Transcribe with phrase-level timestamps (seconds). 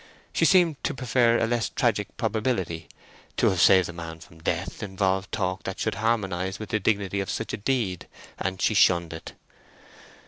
[0.33, 2.87] She seemed to prefer a less tragic probability;
[3.37, 7.19] to have saved a man from death involved talk that should harmonise with the dignity
[7.19, 9.33] of such a deed—and she shunned it.